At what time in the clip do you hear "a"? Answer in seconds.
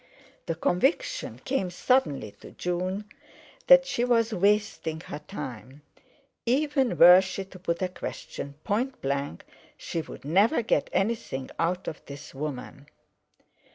7.83-7.87